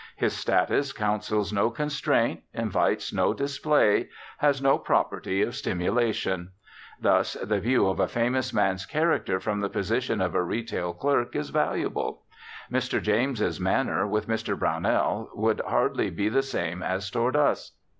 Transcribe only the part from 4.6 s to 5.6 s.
property of